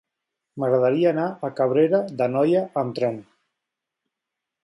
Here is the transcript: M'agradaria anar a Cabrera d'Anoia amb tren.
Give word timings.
M'agradaria 0.61 1.09
anar 1.15 1.25
a 1.31 1.51
Cabrera 1.59 1.99
d'Anoia 2.21 2.63
amb 2.85 2.97
tren. 3.01 3.23